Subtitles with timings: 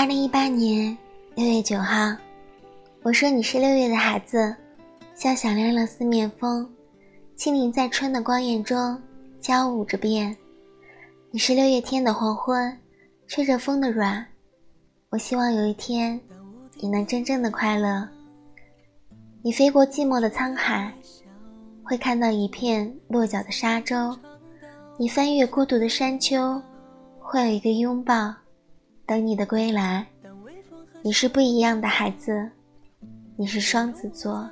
[0.00, 0.96] 二零一八年
[1.34, 2.16] 六月九号，
[3.02, 4.56] 我说你是六月的孩子，
[5.14, 6.66] 笑响亮了四面风，
[7.36, 8.98] 轻灵在春的光艳中
[9.42, 10.34] 交舞着变。
[11.30, 12.74] 你是六月天的黄昏，
[13.26, 14.26] 吹着风的软。
[15.10, 16.18] 我希望有一天，
[16.76, 18.08] 你能真正的快乐。
[19.42, 20.90] 你飞过寂寞的沧海，
[21.82, 24.16] 会看到一片落脚的沙洲；
[24.96, 26.58] 你翻越孤独的山丘，
[27.18, 28.34] 会有一个拥抱。
[29.10, 30.06] 等你的归来，
[31.02, 32.48] 你是不一样的孩子，
[33.34, 34.48] 你是双子座。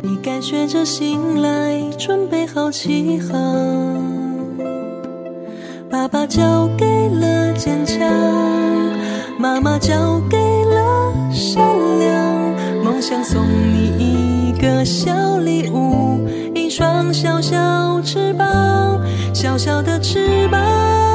[0.00, 3.34] 你该学着醒来，准备好起航。
[5.90, 8.08] 爸爸交给了坚强，
[9.36, 10.36] 妈妈交给
[10.66, 11.60] 了善
[11.98, 12.84] 良。
[12.84, 19.00] 梦想送你一个小礼物，一双小小翅膀，
[19.34, 21.07] 小小的翅膀。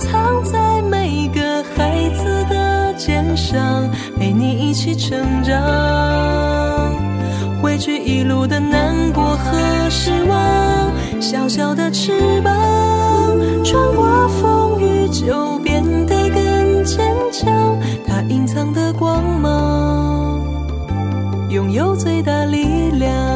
[0.00, 5.54] 藏在每个孩子的肩上，陪你一起成长。
[7.62, 10.90] 回去一路的难过和失望，
[11.20, 12.52] 小小的翅膀，
[13.62, 17.78] 穿过风雨就变得更坚强。
[18.06, 20.40] 它隐藏的光芒，
[21.50, 23.29] 拥有最大力量。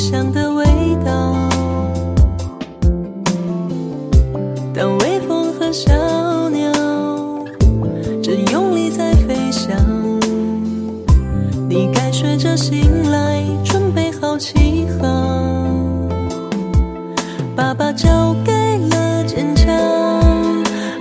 [0.00, 0.64] 香的味
[1.04, 1.36] 道。
[4.74, 5.92] 当微风和小
[6.48, 6.72] 鸟
[8.22, 9.76] 正用力在飞翔，
[11.68, 16.08] 你该睡着醒来，准备好起航。
[17.54, 18.52] 爸爸交给
[18.88, 19.68] 了坚强，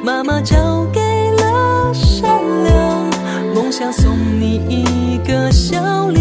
[0.04, 2.30] 妈妈交给了善
[2.66, 3.09] 良，
[3.56, 4.12] 梦想送
[4.42, 6.19] 你一个笑脸。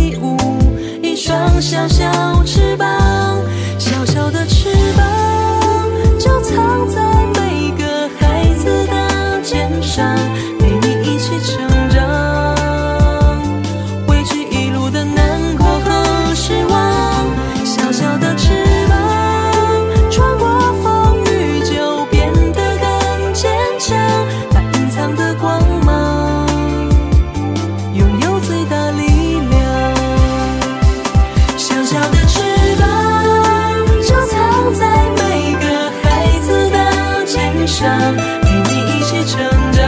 [37.78, 39.38] 想陪你一起成
[39.70, 39.87] 长。